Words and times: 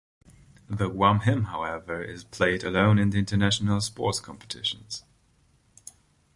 The 0.67 0.89
Guam 0.89 1.19
Hymn, 1.19 1.43
however, 1.43 2.01
is 2.03 2.23
played 2.23 2.63
alone 2.63 2.97
at 2.97 3.13
international 3.13 3.81
sports 3.81 4.19
competitions. 4.19 5.03